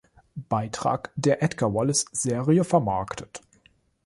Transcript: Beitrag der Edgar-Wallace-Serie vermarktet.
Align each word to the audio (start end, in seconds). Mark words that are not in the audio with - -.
Beitrag 0.49 1.11
der 1.15 1.43
Edgar-Wallace-Serie 1.43 2.63
vermarktet. 2.63 3.43